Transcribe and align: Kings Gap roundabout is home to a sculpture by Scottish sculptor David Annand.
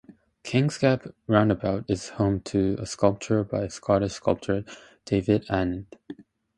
Kings 0.41 0.79
Gap 0.79 1.05
roundabout 1.27 1.85
is 1.87 2.09
home 2.17 2.39
to 2.45 2.75
a 2.79 2.87
sculpture 2.87 3.43
by 3.43 3.67
Scottish 3.67 4.13
sculptor 4.13 4.65
David 5.05 5.45
Annand. 5.47 5.85